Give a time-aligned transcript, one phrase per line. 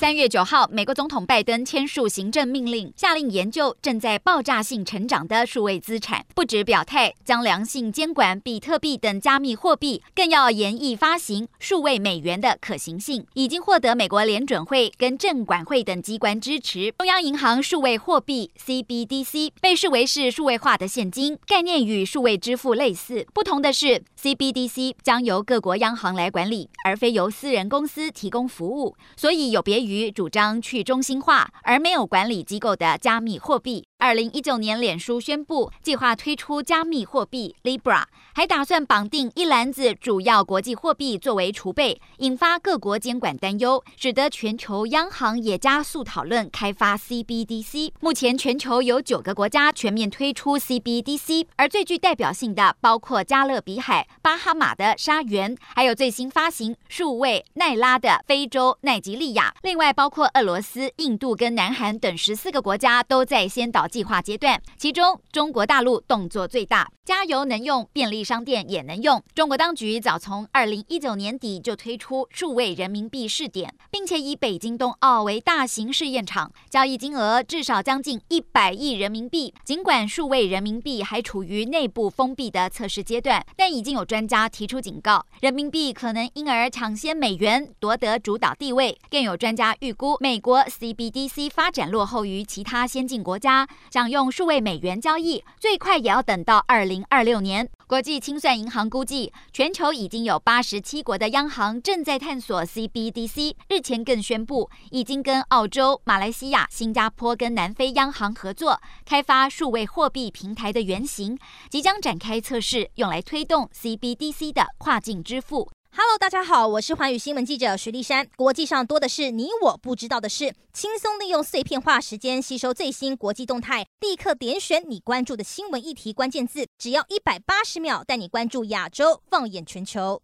[0.00, 13.26] 三月九号，美国总统拜登签署行政命令，下令研究正在爆炸性成长的数位资产，不只表态将良性监管比特币等加密货币，更要严议发行数位美元的可行性。
[13.34, 16.94] 已经获得美国联准会跟证管会等机关支持。
[16.96, 29.89] 中央银行数位货币 CBDC 被视为是数位化的现金，概念与数位支付类似，不同的是 CBDC 将由各国央行来管理，而非由私人公司提供服务，所以有别于。
[29.90, 33.89] 于主张去中心化而没有管理机构的加密货币。
[34.00, 47.92] 二零一九年，脸书宣布计划推出加密货币 Libra，还打算绑定一篮子主要国际货币作为储备，引发各国监管担忧，使得全球央行也加速讨论开发 CBDC。
[48.00, 59.54] 目前，全球有九个国家全面推出 CBDC，而最具代表性的包括加勒比海、巴哈马的沙元，还有最新发行数位奈拉的非洲奈及利亚。
[59.60, 69.22] 另外，包括俄罗斯、印度跟南韩等十四个国家都在先导计划阶段，其中中国大陆动作最大，加油能用，便利商店也能用。
[69.34, 79.52] 中国当局早从二零一九年底就推出数位人民币试点，并且以北京冬奥为大型试验场，交易金额至少将近一百亿人民币。
[79.64, 88.96] 尽管数位人民币还处于内部封闭的测试阶段，但已经有专家提出警告，人民币可能因而抢先美元夺得主导地位。
[89.10, 93.66] 更有专家预估，美国 CBDC 发展落后于其他先进国家。
[93.90, 97.68] 想用数位美元交易，最快也要等到二零二六年。
[97.86, 103.54] 国际清算银行估计，全球已经有八十七国的央行正在探索 CBDC。
[103.68, 111.36] 日前更宣布，已经跟澳洲、马来西亚、新加坡跟南非央行合作，开发数位货币平台的原型，
[111.68, 115.68] 即将展开测试，用来推动 CBDC 的跨境支付。
[115.92, 118.24] Hello，大家好，我是环宇新闻记者徐丽珊。
[118.36, 130.18] 国际上多的是你我不知道的事，轻松利用碎片化时间吸收最新国际动态，立刻点选你关注的新闻议题关键字，只要一百八十秒，带你关注亚洲，放眼全球。